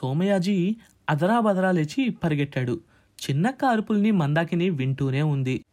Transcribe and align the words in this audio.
సోమయాజీ 0.00 0.76
అదరాబదరా 1.10 1.70
లేచి 1.70 2.10
పరిగెట్టాడు. 2.10 2.80
చిన్న 3.20 3.50
కారుపుల్ని 3.50 4.10
మందాకిని 4.10 4.70
వింటూనే 4.70 5.22
ఉంది. 5.22 5.64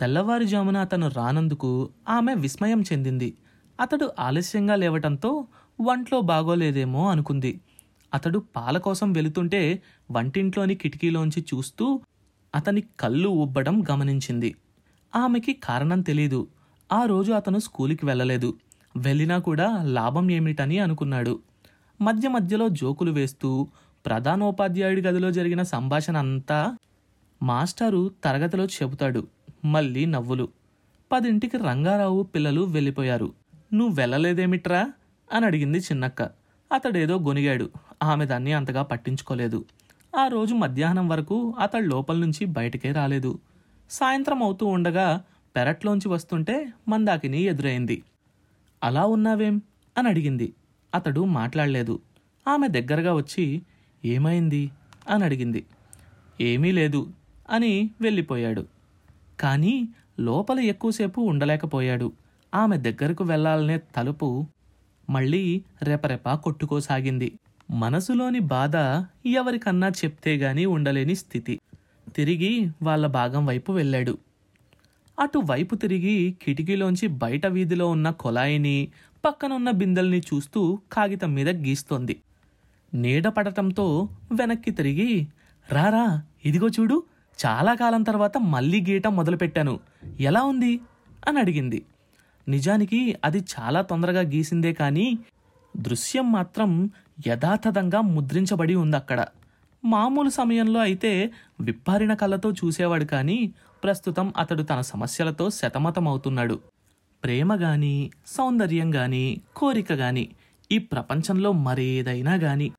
తెల్లవారుజామున 0.00 0.76
అతను 0.76 1.08
రానందుకు 1.08 1.90
ఆమె 2.08 2.34
విస్మయం 2.34 2.82
చెందింది. 2.82 3.34
అతడు 3.80 4.12
ఆలస్యంగా 4.18 4.74
లేవటంతో 4.76 5.46
వంట్లో 5.80 6.20
బాగోలేదేమో 6.20 7.10
అనుకుంది. 7.10 7.60
అతడు 8.14 8.42
పాల 8.56 8.78
కోసం 8.78 9.12
వెళుతుంటే 9.12 9.82
వంటింట్లోని 10.10 10.74
కిటికీలోంచి 10.74 11.42
చూస్తూ 11.42 12.00
అతని 12.54 12.82
కళ్ళు 13.00 13.28
ఉబ్బడం 13.28 13.84
గమనించింది. 13.90 14.54
ఆమెకి 15.16 15.52
కారణం 15.52 16.00
తెలీదు. 16.00 16.46
ఆ 16.92 17.04
రోజు 17.04 17.32
అతను 17.32 17.58
స్కూలుకి 17.58 18.06
వెళ్ళలేదు. 18.06 18.54
వెళ్ళినా 18.96 19.38
కూడా 19.38 19.82
లాభం 19.82 20.30
ఏమిటని 20.30 20.78
అనుకున్నాడు. 20.78 21.40
మధ్య 22.00 22.28
మధ్యలో 22.28 22.68
జోకులు 22.68 23.10
వేస్తూ 23.10 23.68
ప్రధానోపాధ్యాయుడి 24.06 25.02
గదిలో 25.02 25.30
జరిగిన 25.30 25.62
సంభాషణ 25.62 26.16
అంతా 26.16 26.76
మాస్టారు 27.42 28.10
తరగతిలో 28.24 28.64
చెబుతాడు 28.64 29.26
మళ్ళీ 29.64 30.06
నవ్వులు. 30.06 30.48
పదింటికి 31.12 31.56
రంగారావు 31.56 32.22
పిల్లలు 32.22 32.60
వెళ్ళిపోయారు. 32.60 33.32
నువ్వు 33.74 33.94
వెళ్ళలేదేమిట్రా? 33.94 34.92
అని 35.32 35.46
అడిగింది 35.46 35.78
చిన్నక్క. 35.78 36.22
అతడేదో 36.72 37.18
గొనిగాడు 37.18 37.70
ఆమె 38.02 38.26
దాన్ని 38.26 38.52
అంతగా 38.52 38.82
పట్టించుకోలేదు. 38.82 39.64
ఆ 40.18 40.26
రోజు 40.26 40.54
మధ్యాహ్నం 40.54 41.08
వరకు 41.08 41.54
అతడు 41.58 41.84
లోపల 41.84 42.16
నుంచి 42.16 42.44
బయటికే 42.44 42.92
రాలేదు. 42.92 43.38
సాయంత్రం 43.90 44.42
అవుతూ 44.42 44.66
ఉండగా 44.66 45.22
పెరట్లోంచి 45.56 46.08
వస్తుంటే 46.08 46.72
మందాకిని 46.88 47.40
ఎదురైంది. 47.40 48.02
అలా 48.84 49.06
ఉన్నావేం? 49.06 49.62
అని 49.98 50.08
అడిగింది. 50.08 50.52
అతడు 50.94 51.24
మాట్లాడలేదు. 51.24 52.00
ఆమె 52.48 52.68
దగ్గరగా 52.68 53.14
వచ్చి 53.14 53.62
ఏమైంది? 54.04 54.70
అని 55.08 55.24
అడిగింది. 55.24 55.64
ఏమీ 56.40 56.72
లేదు 56.72 57.06
అని 57.50 57.90
వెళ్ళిపోయాడు. 58.00 58.66
కానీ 59.40 59.88
లోపల 60.20 60.60
ఎక్కువసేపు 60.60 61.20
ఉండలేకపోయాడు. 61.20 62.12
ఆమె 62.54 62.76
దగ్గరకు 62.76 63.24
వెళ్ళాలనే 63.24 63.78
తలుపు 63.78 64.46
మళ్ళీ 65.10 65.62
రెపరెప 65.82 66.34
కొట్టుకోసాగింది. 66.34 67.32
మనసులోని 67.70 68.38
బాధ 68.38 68.76
ఎవరికన్నా 69.28 69.88
చెప్తే 69.88 70.36
గాని 70.36 70.64
ఉండలేని 70.64 71.14
స్థితి. 71.14 71.60
తిరిగి 72.16 72.70
వాళ్ళ 72.82 73.06
భాగం 73.06 73.46
వైపు 73.46 73.72
వెళ్ళాడు. 73.72 74.18
అటు 75.20 75.38
వైపు 75.38 75.74
తిరిగి 75.74 76.36
కిటికీలోంచి 76.42 77.06
బయట 77.06 77.46
వీధిలో 77.46 77.88
ఉన్న 77.88 78.10
కొలాయిని 78.10 78.88
పక్కనున్న 79.24 79.70
బిందెల్ని 79.70 80.18
చూస్తూ 80.18 80.78
కాగితం 80.92 81.34
మీద 81.34 81.48
గీస్తోంది. 81.48 82.22
నీడ 82.94 83.28
పడటంతో 83.28 84.08
వెనక్కి 84.32 84.70
తిరిగి 84.70 85.26
రారా 85.70 86.22
ఇదిగో 86.44 86.68
చూడు 86.68 87.02
చాలా 87.44 87.74
కాలం 87.74 88.02
తర్వాత 88.02 88.38
మళ్ళీ 88.38 88.80
గీయటం 88.80 89.16
మొదలుపెట్టాను. 89.16 89.80
ఎలా 90.20 90.42
ఉంది? 90.42 90.80
అని 91.28 91.38
అడిగింది. 91.38 91.84
నిజానికి 92.48 93.16
అది 93.24 93.44
చాలా 93.52 93.82
తొందరగా 93.82 94.20
గీసిందే 94.20 94.72
కానీ 94.72 95.18
దృశ్యం 95.76 96.32
మాత్రం 96.32 96.90
యథాతథంగా 97.28 98.00
ముద్రించబడి 98.00 98.74
ఉంది 98.74 98.96
అక్కడ 98.96 99.26
మామూలు 99.84 100.30
సమయంలో 100.30 100.80
అయితే 100.80 101.32
విప్పారిన 101.60 102.14
కళ్ళతో 102.14 102.50
చూసేవాడు 102.50 103.04
కానీ 103.04 103.52
ప్రస్తుతం 103.84 104.32
అతడు 104.36 104.62
తన 104.62 104.80
సమస్యలతో 104.80 105.50
సతమతమవుతున్నాడు 105.50 106.60
ప్రేమ 107.24 107.54
గాని 107.54 108.10
సౌందర్యం 108.26 108.94
గాని 108.94 109.40
కోరిక 109.56 109.92
గాని 109.92 110.28
ఈ 110.72 110.78
ప్రపంచంలో 110.78 111.52
మరేదైనా 111.52 112.34
గాని 112.34 112.72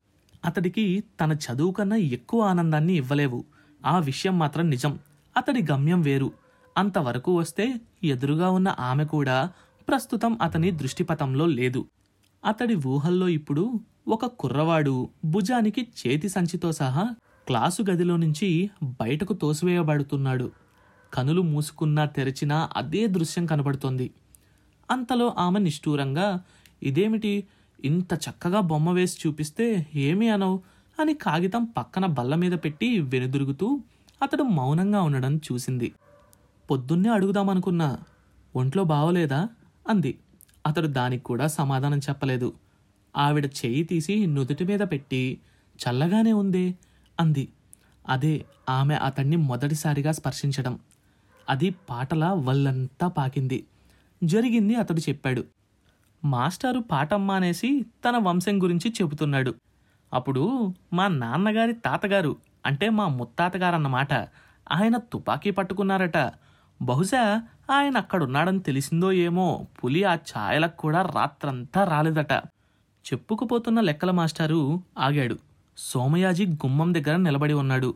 అతడికి 0.44 1.04
తన 1.20 1.32
చదువు 1.32 1.72
కన్నా 1.72 1.96
ఎక్కువ 1.96 2.40
ఆనందాన్ని 2.42 2.94
ఇవ్వలేవు. 2.94 3.44
ఆ 3.86 3.98
విషయం 3.98 4.38
మాత్రం 4.38 4.70
నిజం. 4.70 4.98
అతడి 5.36 5.62
గమ్యం 5.72 6.00
వేరు. 6.00 6.32
అంతవరకు 6.78 7.36
వస్తే 7.36 7.74
ఎదురుగా 8.04 8.50
ఉన్న 8.50 8.76
ఆమె 8.80 9.04
కూడా 9.04 9.52
ప్రస్తుతం 9.88 10.38
అతని 10.42 10.70
దృష్టిపథంలో 10.70 11.46
లేదు. 11.46 11.86
అతడి 12.44 12.74
ఊహల్లో 12.86 13.28
ఇప్పుడు 13.28 13.80
ఒక 14.08 14.26
కుర్రవాడు 14.26 15.08
భుజానికి 15.24 15.88
చేతి 16.00 16.28
సంచితో 16.28 16.72
సహా 16.72 17.14
క్లాసు 17.46 17.82
గదిలో 17.90 18.16
నుంచి 18.16 18.70
బయటకు 18.82 19.32
తోసివేయబడుతున్నాడు. 19.32 20.50
కనులు 21.14 21.42
మూసుకున్నా 21.42 22.04
తెరిచినా 22.04 22.70
అదే 22.76 23.06
దృశ్యం 23.06 23.46
కనబడుతోంది 23.46 24.10
అంతలో 24.90 25.34
ఆమె 25.38 25.60
నిష్ఠూరంగా 25.60 26.42
ఇదేమిటి? 26.82 27.44
ఇంత 27.84 28.14
చక్కగా 28.14 28.60
బొమ్మ 28.60 28.90
వేసి 28.90 29.28
చూపిస్తే 29.28 29.86
ఏమీ 29.94 30.28
అనవు 30.28 30.62
అని 31.00 31.14
కాగితం 31.14 31.64
పక్కన 31.64 32.06
బల్ల 32.06 32.34
మీద 32.34 32.52
పెట్టి 32.52 33.00
వెనుదిరుగుతూ 33.00 33.80
అతడు 34.22 34.42
మౌనంగా 34.42 35.02
ఉండడం 35.02 35.36
చూసింది. 35.36 35.92
పొద్దున్నే 36.70 37.10
అడుగుదామనుకున్నా 37.10 37.98
ఒంట్లో 38.56 38.84
బావలేదా? 38.84 39.48
అంది. 39.88 40.18
అతడు 40.66 40.86
దానికి 40.86 41.24
కూడా 41.24 41.46
సమాధానం 41.46 41.98
చెప్పలేదు. 41.98 42.52
ఆవిడ 43.16 43.44
చెయ్యి 43.44 43.84
తీసి 43.84 44.26
నుదుటి 44.26 44.64
మీద 44.64 44.80
పెట్టి 44.80 45.38
చల్లగానే 45.78 46.32
ఉందే 46.32 46.74
అంది. 47.20 47.48
అదే 48.08 48.44
ఆమె 48.68 48.94
అతన్ని 48.94 49.36
మొదటిసారిగా 49.36 50.12
స్పర్శించడం. 50.12 50.78
అది 51.48 51.70
పాటల 51.70 52.24
వల్లంతా 52.24 53.08
పాకింది. 53.08 53.64
జరిగింది 54.26 54.74
అతడు 54.74 55.00
చెప్పాడు. 55.00 55.44
మాస్టారు 56.24 56.80
పాఠం 56.80 57.30
అనేసి 57.30 57.86
తన 58.08 58.16
వంశం 58.16 58.62
గురించి 58.62 58.92
చెబుతున్నాడు. 59.02 59.54
అప్పుడు 60.12 60.74
మా 60.92 61.08
నాన్నగారి 61.08 61.72
తాతగారు 61.72 62.36
అంటే 62.66 62.90
మా 62.90 63.08
ముత్తాతగారన్నమాట 63.08 64.12
ఆయన 64.72 64.96
తుపాకీ 64.96 65.50
పట్టుకున్నారట. 65.50 66.32
బహుశా 66.82 67.42
ఆయన 67.70 67.96
అక్కడున్నాడని 67.96 68.60
తెలిసిందో 68.60 69.12
ఏమో 69.12 69.66
పులి 69.84 70.04
ఆ 70.04 70.14
ఛాయలకు 70.14 70.76
కూడా 70.76 71.02
రాత్రంతా 71.02 71.84
రాలేదట. 71.84 72.32
చెప్పుకుపోతున్న 73.04 73.80
లెక్కల 73.80 74.10
మాస్టారు 74.10 74.82
ఆగాడు. 74.98 75.38
సోమయాజీ 75.78 76.46
గుమ్మం 76.46 76.94
దగ్గర 76.94 77.16
నిలబడి 77.16 77.52
ఉన్నాడు. 77.52 77.94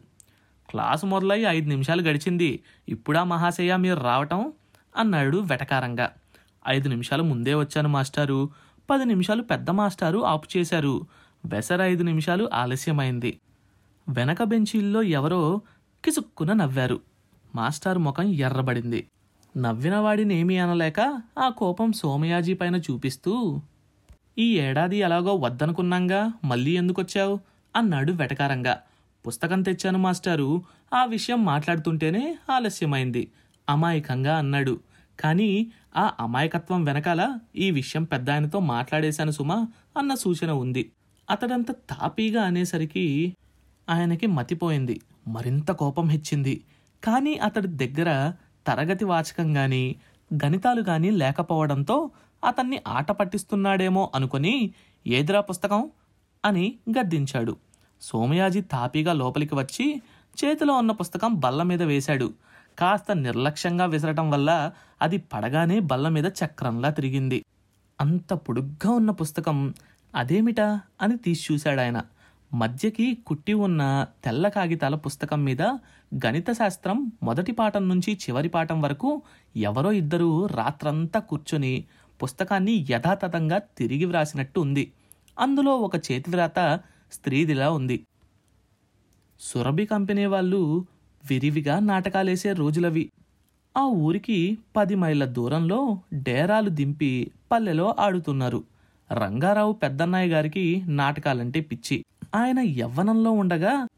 క్లాసు 0.71 1.07
మొదలై 1.07 1.41
ఐదు 1.41 1.69
నిమిషాలు 1.69 2.03
గడిచింది. 2.03 2.63
ఇప్పుడా 2.89 3.25
మహాశయ 3.25 3.77
మీరు 3.77 4.01
రావటం 4.01 4.53
అన్నాడు 4.97 5.39
వెటకారంగా. 5.39 6.11
ఐదు 6.69 6.89
నిమిషాలు 6.89 7.23
ముందే 7.23 7.55
వచ్చాను 7.55 7.89
మాస్టారు. 7.89 8.49
పది 8.91 9.05
నిమిషాలు 9.05 9.43
పెద్ద 9.43 9.71
మాస్టారు 9.71 10.25
ఆపు 10.25 10.47
చేశారు. 10.57 11.07
వెసర 11.47 11.83
ఐదు 11.83 12.03
నిమిషాలు 12.03 12.51
ఆలస్యమైంది. 12.55 13.41
వెనక 14.09 14.43
బెంచీల్లో 14.43 15.03
ఎవరో 15.03 15.61
కిసుక్కున 16.05 16.53
నవ్వారు. 16.53 17.01
మాస్టారు 17.55 17.99
ముఖం 17.99 18.25
ఎర్రబడింది. 18.25 19.07
నవ్విన 19.57 19.95
అనలేక 20.59 21.23
ఆ 21.39 21.49
కోపం 21.49 21.93
సోమయాజీ 21.93 22.55
పైన 22.55 22.77
చూపిస్తూ 22.77 23.61
ఈ 24.39 24.59
ఏడాది 24.59 24.97
ఎలాగో 24.97 25.35
వద్దనుకున్నాంగా 25.35 26.33
మళ్ళీ 26.45 26.71
ఎందుకొచ్చావు? 26.71 27.41
అన్నాడు 27.77 28.13
వెటకారంగా. 28.13 28.79
పుస్తకం 29.27 29.63
తెచ్చాను 29.63 29.99
మాస్టారు. 29.99 30.63
ఆ 30.95 31.05
విషయం 31.05 31.45
మాట్లాడుతుంటేనే 31.45 32.39
ఆలస్యమైంది. 32.51 33.31
అమాయకంగా 33.69 34.39
అన్నాడు. 34.39 34.81
కానీ 35.21 35.73
ఆ 35.97 36.13
అమాయకత్వం 36.21 36.85
వెనకాల 36.85 37.39
ఈ 37.57 37.71
విషయం 37.71 38.05
పెద్ద 38.05 38.31
ఆయనతో 38.31 38.61
మాట్లాడేశాను 38.61 39.31
సుమా 39.31 39.67
అన్న 39.99 40.15
సూచన 40.15 40.51
ఉంది. 40.51 40.93
అతడంత 41.31 41.71
తాపీగా 41.71 42.43
అనేసరికి 42.43 43.35
ఆయనకి 43.91 44.27
మతిపోయింది. 44.27 45.01
మరింత 45.29 45.71
కోపం 45.71 46.09
హెచ్చింది. 46.09 46.65
కానీ 47.05 47.35
అతడి 47.35 47.69
దగ్గర 47.69 48.33
తరగతి 48.67 49.05
వాచకం 49.05 49.57
గాని 49.57 49.97
గణితాలు 50.35 50.81
గాని 50.81 51.11
లేకపోవడంతో 51.11 52.11
అతన్ని 52.45 52.81
ఆట 52.89 53.13
పట్టిస్తున్నాడేమో 53.13 54.11
అనుకొని 54.15 54.71
ఏదిరా 55.07 55.41
పుస్తకం? 55.41 55.91
అని 56.45 56.75
గద్దించాడు. 56.91 57.57
సోమయాజీ 58.03 58.61
తాపీగా 58.61 59.13
లోపలికి 59.13 59.55
వచ్చి 59.55 60.03
చేతిలో 60.45 60.75
ఉన్న 60.75 60.93
పుస్తకం 60.93 61.35
బల్ల 61.35 61.63
మీద 61.63 61.83
వేశాడు. 61.83 62.33
కాస్త 62.79 63.13
నిర్లక్ష్యంగా 63.13 63.85
విసరటం 63.85 64.31
వల్ల 64.31 64.73
అది 65.03 65.19
పడగానే 65.19 65.79
బల్ల 65.81 66.09
మీద 66.09 66.27
చక్రంలా 66.27 66.91
తిరిగింది. 66.91 67.45
అంత 68.01 68.33
పొడుగ్గా 68.33 68.91
ఉన్న 68.91 69.11
పుస్తకం 69.11 69.75
అదేమిటా 70.15 70.81
అని 71.03 71.17
తీసి 71.17 71.53
చూశాడాయన. 71.53 72.03
మధ్యకి 72.55 73.15
కుట్టి 73.27 73.53
ఉన్న 73.53 74.07
తెల్ల 74.25 74.49
కాగితాల 74.49 74.95
పుస్తకం 74.95 75.45
మీద 75.45 75.63
గణిత 76.27 76.51
శాస్త్రం 76.51 77.13
మొదటి 77.23 77.53
పాఠం 77.53 77.89
నుంచి 77.89 78.13
చివరి 78.15 78.49
పాఠం 78.49 78.81
వరకు 78.81 79.23
ఎవరో 79.57 79.93
ఇద్దరు 79.93 80.47
రాత్రంతా 80.47 81.21
కూర్చొని 81.21 81.85
పుస్తకాన్ని 82.23 82.87
యథాతథంగా 82.91 83.59
తిరిగి 83.59 84.05
వ్రాసినట్టు 84.05 84.61
ఉంది. 84.61 84.93
అందులో 85.39 85.77
ఒక 85.77 85.97
చేతివ్రాత 85.97 86.81
స్త్రీదిలా 87.13 87.71
ఉంది. 87.71 88.07
సురభి 89.41 89.87
కంపెనీ 89.87 90.27
వాళ్ళు 90.27 90.87
విరివిగా 91.25 91.79
నాటకాలేసే 91.79 92.53
రోజులవి. 92.53 93.11
ఆ 93.77 93.83
ఊరికి 93.83 94.59
పది 94.77 94.95
మైళ్ళ 94.95 95.25
దూరంలో 95.25 95.99
డేరాలు 96.15 96.69
దింపి 96.69 97.31
పల్లెలో 97.53 97.95
ఆడుతున్నారు. 97.99 98.65
రంగారావు 99.13 99.73
పెద్దన్నయ్య 99.73 100.33
గారికి 100.33 100.83
నాటకాలంటే 100.87 101.61
పిచ్చి. 101.61 102.05
ఆయన 102.35 102.59
యవ్వనంలో 102.59 103.31
ఉండగా 103.31 103.89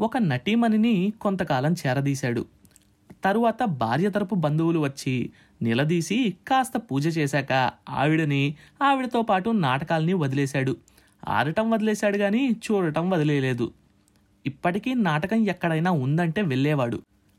ఒక 0.00 0.16
నటీమణిని 0.16 1.12
కొంతకాలం 1.20 1.72
చేరదీశాడు. 1.72 2.46
తరువాత 3.24 3.64
భార్య 3.64 4.10
తరపు 4.10 4.34
బంధువులు 4.34 4.78
వచ్చి 4.78 5.30
నిలదీసి 5.62 6.34
కాస్త 6.48 6.76
పూజ 6.76 7.18
చేశాక 7.18 7.52
ఆవిడని 7.88 8.56
ఆవిడతో 8.82 9.22
పాటు 9.22 9.50
నాటకాల్ని 9.50 10.12
వదిలేశాడు. 10.12 10.76
ఆడటం 11.28 11.70
వదిలేశాడు 11.70 12.16
గాని 12.16 12.52
చూడటం 12.52 13.10
వదిలేయలేదు 13.10 13.72
ఇప్పటికీ 14.48 14.90
నాటకం 15.08 15.40
ఎక్కడైనా 15.48 15.90
ఉందంటే 16.04 16.42
వెళ్ళేవాడు. 16.42 16.98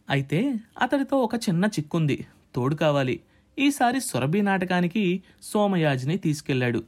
అయితే 0.09 0.39
అతడితో 0.81 1.15
ఒక 1.17 1.35
చిన్న 1.35 1.65
చిక్కుంది. 1.65 2.17
తోడు 2.56 2.75
కావాలి. 2.75 3.15
ఈసారి 3.57 4.00
సురభి 4.01 4.41
నాటకానికి 4.41 5.03
సోమయాజిని 5.44 6.17
తీసుకెళ్ళాడు. 6.25 6.81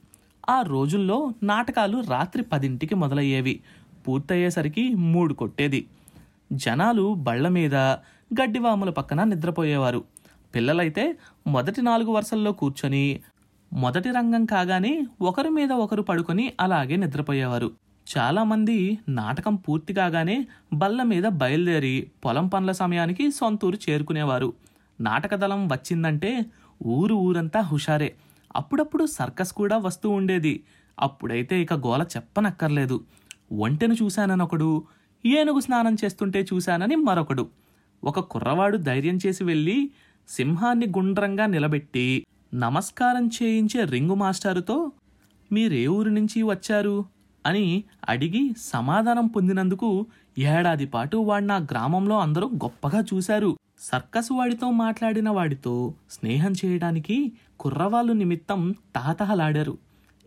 ఆ 0.50 0.58
రోజుల్లో 0.62 1.18
నాటకాలు 1.44 1.98
రాత్రి 2.10 2.44
పదింటికి 2.44 2.96
మొదలయ్యేవి. 2.96 3.56
పూర్తయ్యేసరికి 4.08 4.84
మూడు 5.14 5.34
కొట్టేది. 5.34 5.82
జనాలు 6.54 7.06
బళ్ళ 7.28 7.46
మీద 7.58 7.76
గడ్డివాముల 8.40 8.90
పక్కన 8.90 9.24
నిద్రపోయేవారు. 9.24 10.02
పిల్లలైతే 10.56 11.04
మొదటి 11.48 11.82
నాలుగు 11.82 12.12
వరుసల్లో 12.12 12.52
కూర్చొని 12.62 13.04
మొదటి 13.74 14.10
రంగం 14.10 14.44
కాగానే 14.46 14.94
ఒకరి 15.22 15.52
మీద 15.58 15.72
ఒకరు 15.84 16.02
పడుకొని 16.02 16.46
అలాగే 16.60 16.96
నిద్రపోయేవారు. 16.96 17.70
చాలామంది 18.18 19.00
నాటకం 19.10 19.56
పూర్తి 19.56 19.94
కాగానే 19.94 20.48
బల్ల 20.74 21.04
మీద 21.04 21.24
బయలుదేరి 21.24 22.12
పొలం 22.26 22.48
పనుల 22.48 22.72
సమయానికి 22.72 23.32
సొంతూరు 23.32 23.78
చేరుకునేవారు. 23.90 24.54
నాటకదళం 25.02 25.68
వచ్చిందంటే 25.68 26.46
ఊరు 26.86 27.16
ఊరంతా 27.16 27.60
హుషారే. 27.60 28.14
అప్పుడప్పుడు 28.56 29.06
సర్కస్ 29.06 29.54
కూడా 29.54 29.78
వస్తూ 29.78 30.10
ఉండేది. 30.10 30.64
అప్పుడైతే 31.00 31.62
ఇక 31.62 31.74
గోల 31.74 32.04
చెప్పనక్కర్లేదు. 32.04 32.98
ఒంటెను 33.52 33.94
చూశాననొకడు 33.94 34.84
ఏనుగు 35.26 35.60
స్నానం 35.60 35.98
చేస్తుంటే 36.04 36.46
చూశానని 36.54 36.96
మరొకడు. 36.96 37.48
ఒక 38.04 38.20
కుర్రవాడు 38.20 38.78
ధైర్యం 38.78 39.20
చేసి 39.26 39.44
వెళ్ళి 39.44 39.92
సింహాన్ని 40.30 40.86
గుండ్రంగా 40.86 41.46
నిలబెట్టి 41.46 42.26
నమస్కారం 42.54 43.28
చేయించే 43.28 43.84
రింగు 43.86 44.16
మాస్టారుతో 44.16 44.92
మీరే 45.52 45.88
ఊరు 45.88 46.10
నుంచి 46.10 46.44
వచ్చారు? 46.44 47.06
అని 47.46 47.84
అడిగి 48.10 48.54
సమాధానం 48.58 49.28
పొందినందుకు 49.28 50.06
ఏడాది 50.38 50.86
పాటు 50.86 51.18
వాడు 51.18 51.46
నా 51.46 51.58
గ్రామంలో 51.58 52.20
అందరూ 52.20 52.48
గొప్పగా 52.48 53.04
చూశారు. 53.14 53.58
సర్కస్ 53.80 54.32
వాడితో 54.32 54.72
మాట్లాడిన 54.72 55.30
వాడితో 55.30 55.94
స్నేహం 56.12 56.54
చేయడానికి 56.66 57.32
కుర్రవాళ్ళు 57.60 58.14
నిమిత్తం 58.14 58.76
తహతహలాడారు 58.96 59.78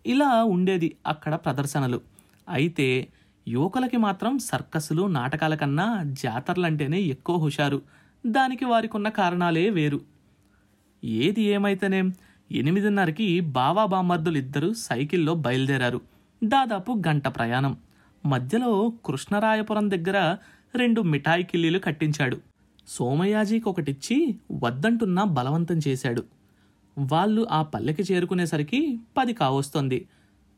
ఇలా 0.07 0.45
ఉండేది 0.45 0.97
అక్కడ 1.07 1.35
ప్రదర్శనలు. 1.35 2.01
అయితే 2.49 3.09
యువకులకి 3.49 3.97
మాత్రం 3.97 4.39
సర్కస్లు 4.39 5.07
నాటకాల 5.07 5.55
కన్నా 5.55 6.03
జాతరలంటేనే 6.23 7.01
ఎక్కువ 7.01 7.37
హుషారు. 7.37 7.83
దానికి 8.27 8.65
వారికున్న 8.65 9.09
కారణాలే 9.09 9.71
వేరు. 9.71 10.01
ఏది 11.05 11.43
ఏమైతేనేం 11.43 12.13
ఎనిమిదిన్నరకి 12.53 13.41
బావా 13.41 13.87
బామ్మర్దులిద్దరూ 13.87 14.73
సైకిల్లో 14.73 15.35
బయలుదేరారు. 15.35 16.14
దాదాపు 16.45 17.03
గంట 17.09 17.29
ప్రయాణం. 17.29 17.77
మధ్యలో 18.27 18.93
కృష్ణరాయపురం 19.05 19.91
దగ్గర 19.91 20.37
రెండు 20.77 21.01
మిఠాయి 21.01 21.45
కిల్లీలు 21.45 21.79
కట్టించాడు. 21.79 22.41
సోమయాజీకి 22.89 23.69
ఒకటిచ్చి 23.69 24.39
వద్దంటున్నా 24.53 25.25
బలవంతం 25.25 25.81
చేశాడు. 25.89 26.25
వాళ్ళు 26.99 27.47
ఆ 27.51 27.63
పల్లెకి 27.63 28.03
చేరుకునేసరికి 28.13 29.01
పది 29.17 29.33
కావస్తోంది. 29.33 30.09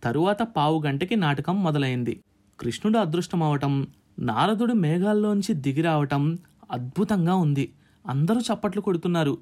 తరువాత 0.05 0.43
పావు 0.43 0.83
గంటకి 0.83 1.17
నాటకం 1.17 1.65
మొదలైంది. 1.65 2.21
కృష్ణుడు 2.61 2.99
అదృష్టమవటం 2.99 3.87
నారదుడు 4.19 4.73
మేఘాల్లోంచి 4.73 5.55
దిగిరావటం 5.55 6.39
అద్భుతంగా 6.71 7.35
ఉంది. 7.35 7.73
అందరూ 8.07 8.41
చప్పట్లు 8.41 8.83
కొడుతున్నారు. 8.83 9.39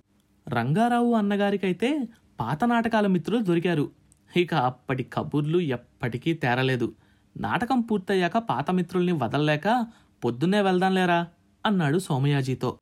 రంగారావు 0.48 1.14
అన్నగారికైతే 1.14 2.08
పాత 2.40 2.64
నాటకాల 2.64 3.06
మిత్రులు 3.06 3.42
దొరికారు. 3.42 3.90
ఇక 4.36 4.54
అప్పటి 4.54 5.02
కబుర్లు 5.02 5.58
ఎప్పటికీ 5.58 6.34
తేరలేదు. 6.34 6.92
నాటకం 7.36 7.80
పూర్తయ్యాక 7.80 8.38
పాత 8.38 8.70
మిత్రుల్ని 8.70 9.12
వదల్లేక 9.12 9.86
పొద్దున్నే 10.24 10.60
వెళ్దాంలేరా 10.60 11.26
అన్నాడు 11.66 11.98
సోమయాజీతో. 11.98 12.78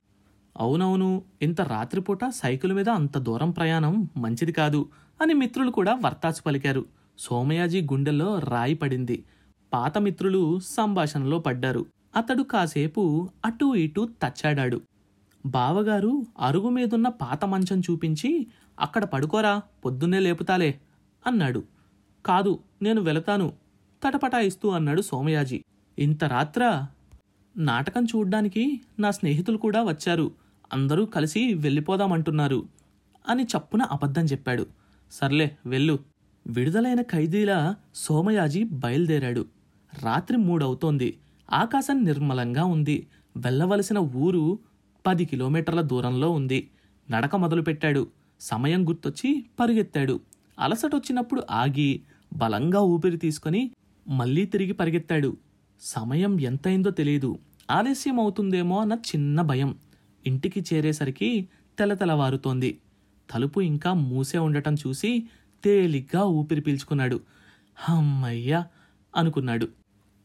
అవునవును 0.56 1.22
ఇంత 1.42 1.60
రాత్రిపూట 1.60 2.18
సైకిల్ 2.28 2.72
మీద 2.72 2.88
అంత 2.88 3.18
దూరం 3.18 3.50
ప్రయాణం 3.50 4.08
మంచిది 4.16 4.52
కాదు 4.52 4.88
అని 5.22 5.34
మిత్రులు 5.34 5.70
కూడా 5.70 5.94
వర్తాసు 6.04 6.42
పలికారు. 6.42 6.84
సోమయాజీ 7.18 7.80
గుండెల్లో 7.80 8.38
రాయి 8.38 8.74
పడింది. 8.74 9.24
పాత 9.72 9.98
మిత్రులు 9.98 10.58
సంభాషణలో 10.58 11.38
పడ్డారు. 11.38 11.86
అతడు 12.16 12.42
కాసేపు 12.42 13.28
అటూ 13.44 13.74
ఇటూ 13.74 14.08
తచ్చాడాడు. 14.22 14.80
బావగారు 15.46 16.26
అరుగు 16.40 16.68
మీదున్న 16.68 17.08
పాత 17.08 17.44
మంచం 17.44 17.80
చూపించి 17.80 18.46
అక్కడ 18.80 19.04
పడుకోరా 19.04 19.62
పొద్దున్నే 19.84 20.18
లేపుతాలే 20.18 20.80
అన్నాడు. 21.26 21.64
కాదు 22.26 22.58
నేను 22.82 23.00
వెళతాను. 23.00 23.52
తటపటాయిస్తూ 24.04 24.68
అన్నాడు 24.68 25.02
సోమయాజీ. 25.02 25.62
ఇంత 25.98 26.24
రాత్ర? 26.24 26.86
నాటకం 27.56 28.04
చూడ్డానికి 28.04 28.80
నా 28.98 29.10
స్నేహితులు 29.10 29.56
కూడా 29.56 29.82
వచ్చారు. 29.82 30.30
అందరూ 30.72 31.04
కలిసి 31.04 31.54
వెళ్ళిపోదామంటున్నారు 31.54 32.68
అని 33.28 33.42
చప్పున 33.42 33.82
అబద్ధం 33.82 34.24
చెప్పాడు. 34.24 34.66
సర్లే 35.12 35.56
వెళ్ళు. 35.66 35.98
విడుదలైన 36.46 37.02
ఖైదీలా 37.02 37.76
సోమయాజీ 37.94 38.64
బయలుదేరాడు. 38.64 39.46
రాత్రి 40.02 40.38
మూడవుతోంది. 40.38 41.18
ఆకాశం 41.52 42.04
నిర్మలంగా 42.04 42.64
ఉంది. 42.64 43.06
వెళ్ళవలసిన 43.36 43.98
ఊరు 43.98 44.58
పది 45.06 45.24
కిలోమీటర్ల 45.24 45.80
దూరంలో 45.80 46.30
ఉంది. 46.30 46.70
నడక 47.10 47.36
మొదలుపెట్టాడు. 47.36 48.06
సమయం 48.40 48.88
గుర్తొచ్చి 48.88 49.44
పరిగెత్తాడు. 49.60 50.20
అలసట 50.58 50.94
వచ్చినప్పుడు 50.94 51.42
ఆగి 51.50 51.90
బలంగా 52.32 52.80
ఊపిరి 52.80 53.16
తీసుకొని 53.16 53.62
మళ్ళీ 54.08 54.46
తిరిగి 54.46 54.72
పరిగెత్తాడు. 54.72 55.30
సమయం 55.80 56.40
ఎంతైందో 56.40 56.90
తెలియదు 56.90 57.30
ఆలస్యం 57.70 58.20
అవుతుందేమో 58.20 58.80
అన్న 58.80 58.92
చిన్న 59.10 59.40
భయం 59.42 59.70
ఇంటికి 60.26 60.60
చేరేసరికి 60.60 61.48
తెలతెలవారుతోంది 61.78 62.70
తలుపు 63.28 63.60
ఇంకా 63.60 63.92
మూసే 63.92 64.38
ఉండటం 64.38 64.74
చూసి 64.74 65.10
తేలిగ్గా 65.64 66.24
ఊపిరి 66.24 66.60
పీల్చుకున్నాడు. 66.60 67.18
హమ్మయ్యా 67.76 68.60
అనుకున్నాడు. 69.16 69.68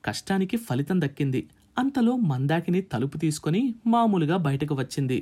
కష్టానికి 0.06 0.58
ఫలితం 0.58 1.02
దక్కింది. 1.02 1.42
అంతలో 1.78 2.16
మందాకిని 2.16 2.82
తలుపు 2.82 3.18
తీసుకొని 3.18 3.62
మామూలుగా 3.88 4.38
బయటకు 4.38 4.76
వచ్చింది. 4.76 5.18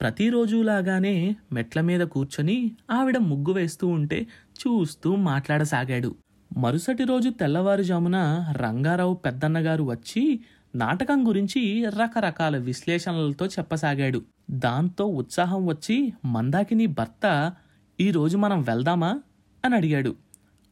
ప్రతిరోజులాగానే 0.00 1.36
మెట్ల 1.52 1.80
మీద 1.80 2.00
కూర్చొని 2.00 2.72
ఆవిడ 2.90 3.18
ముగ్గు 3.18 3.52
వేస్తూ 3.52 3.88
ఉంటే 3.88 4.26
చూస్తూ 4.58 5.16
మాట్లాడసాగాడు. 5.16 6.14
మరుసటి 6.56 7.04
రోజు 7.04 7.28
తెల్లవారుజామున 7.30 8.16
రంగారావు 8.56 9.14
పెద్దన్నగారు 9.14 9.82
వచ్చి 9.82 10.40
నాటకం 10.74 11.28
గురించి 11.28 11.84
రకరకాల 11.88 12.56
విశ్లేషణలతో 12.56 13.46
చెప్పసాగాడు. 13.46 14.22
దాంతో 14.50 15.06
ఉత్సాహం 15.06 15.66
వచ్చి 15.66 16.12
మందాకిని 16.24 16.86
భర్త 16.86 17.52
ఈరోజు 18.00 18.36
మనం 18.36 18.62
వెళ్దామా? 18.62 19.20
అని 19.64 19.74
అడిగాడు. 19.74 20.16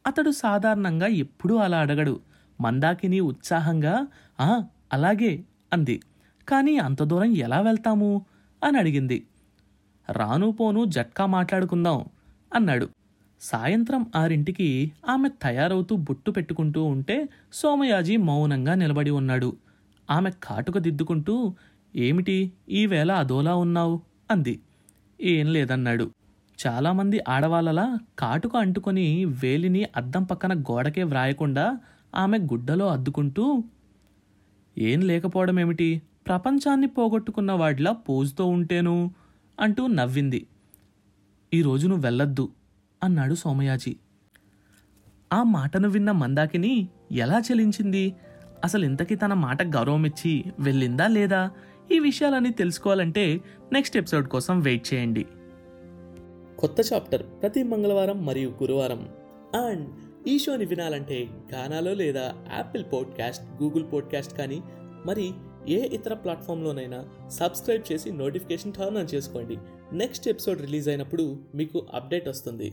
అతడు 0.07 0.31
సాధారణంగా 0.31 1.07
ఎప్పుడూ 1.07 1.55
అలా 1.55 1.77
అడగడు. 1.77 2.19
మందాకిని 2.61 3.19
ఉత్సాహంగా 3.19 4.07
ఆ 4.39 4.63
అలాగే 4.93 5.43
అంది. 5.73 6.01
కానీ 6.47 6.77
అంత 6.77 7.03
దూరం 7.03 7.35
ఎలా 7.35 7.61
వెళ్తాము? 7.61 8.25
అని 8.63 8.77
అడిగింది. 8.77 9.23
రాను 10.11 10.51
పోను 10.51 10.85
జట్కా 10.85 11.25
మాట్లాడుకుందాం 11.25 12.05
అన్నాడు. 12.55 12.89
సాయంత్రం 13.41 14.05
ఆరింటికి 14.15 14.91
ఆమె 15.09 15.29
తయారవుతూ 15.41 15.95
బొట్టు 15.95 16.31
పెట్టుకుంటూ 16.31 16.83
ఉంటే 16.83 17.29
సోమయాజీ 17.53 18.17
మౌనంగా 18.17 18.75
నిలబడి 18.75 19.09
ఉన్నాడు. 19.09 19.57
ఆమె 20.09 20.31
కాటుక 20.43 20.77
దిద్దుకుంటూ 20.77 21.53
ఏమిటి? 21.95 22.51
ఈవేళ 22.69 23.11
అదోలా 23.11 23.55
ఉన్నావు? 23.55 24.01
అంది. 24.31 24.59
ఏం 25.21 25.53
లేదన్నాడు. 25.53 26.11
చాలామంది 26.59 27.19
ఆడవాళ్ళలా 27.29 27.99
కాటుక 28.19 28.55
అంటుకొని 28.55 29.25
వేలిని 29.25 29.87
అద్దం 29.95 30.23
పక్కన 30.23 30.53
గోడకే 30.59 31.03
వ్రాయకుండా 31.03 31.79
ఆమె 32.15 32.37
గుడ్డలో 32.37 32.87
అద్దుకుంటూ 32.87 33.63
ఏం 34.77 35.01
లేకపోవడం 35.01 35.59
ఏమిటి 35.59 36.01
ప్రపంచాన్ని 36.29 36.87
పోగొట్టుకున్న 36.87 37.51
వాడిలా 37.51 37.91
పోజుతో 37.91 38.45
ఉంటేను 38.45 39.11
అంటూ 39.59 39.87
నవ్వింది. 39.87 40.47
ఈరోజు 41.53 41.87
నువ్వు 41.87 42.03
వెళ్ళొద్దు 42.03 42.49
అన్నాడు 43.03 43.35
సోమయాజీ. 43.35 43.95
ఆ 45.33 45.43
మాటను 45.43 45.89
విన్న 45.89 46.11
మందాకిని 46.11 46.87
ఎలా 47.11 47.39
చెలించింది? 47.39 48.15
అసలు 48.63 48.85
ఇంతకీ 48.85 49.15
తన 49.15 49.33
మాట 49.33 49.63
గౌరవమిచ్చి 49.63 50.43
వెళ్ళిందా 50.59 51.07
లేదా? 51.07 51.51
ఈ 51.91 51.99
విషయాలన్నీ 51.99 52.49
తెలుసుకోవాలంటే 52.49 53.41
నెక్స్ట్ 53.73 53.97
ఎపిసోడ్ 53.97 54.27
కోసం 54.27 54.59
వెయిట్ 54.59 54.93
చేయండి. 54.93 55.25
కొత్త 56.59 56.93
చాప్టర్ 56.93 57.23
ప్రతి 57.23 57.63
మంగళవారం 57.63 58.25
మరియు 58.25 58.49
గురువారం. 58.49 59.09
అండ్ 59.65 59.89
ఈ 60.27 60.39
షోని 60.39 60.65
వినాలంటే 60.65 61.27
గానాలో 61.53 61.93
లేదా 61.93 62.33
యాపిల్ 62.55 62.83
పాడ్కాస్ట్ 62.93 63.63
గూగుల్ 63.63 63.83
పాడ్కాస్ట్ 63.93 64.37
కానీ 64.37 64.61
మరి 65.05 65.31
ఏ 65.69 65.79
ఇతర 65.97 66.13
ప్లాట్ఫామ్లోనైనా 66.13 66.99
సబ్స్క్రైబ్ 67.29 67.83
చేసి 67.91 68.09
నోటిఫికేషన్ 68.11 68.73
టర్న్ 68.73 68.97
ఆన్ 68.97 69.09
చేసుకోండి. 69.15 69.57
నెక్స్ట్ 69.93 70.27
ఎపిసోడ్ 70.27 70.61
రిలీజ్ 70.61 70.87
అయినప్పుడు 70.89 71.25
మీకు 71.55 71.79
అప్డేట్ 71.93 72.27
వస్తుంది. 72.27 72.69